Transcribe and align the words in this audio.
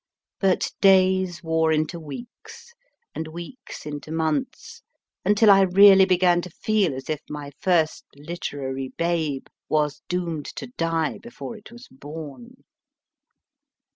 But 0.39 0.71
days 0.81 1.43
wore 1.43 1.71
into 1.71 1.99
weeks, 1.99 2.73
and 3.13 3.27
weeks 3.27 3.85
into 3.85 4.11
months, 4.11 4.81
until 5.23 5.51
I 5.51 5.61
really 5.61 6.05
began 6.05 6.41
to 6.41 6.49
feel 6.49 6.95
as 6.95 7.07
if 7.07 7.21
my 7.29 7.51
first 7.59 8.05
literary 8.15 8.87
babe 8.97 9.45
was 9.69 10.01
doomed 10.09 10.47
to 10.55 10.65
die 10.75 11.19
before 11.19 11.55
it 11.55 11.71
was 11.71 11.87
born. 11.87 12.63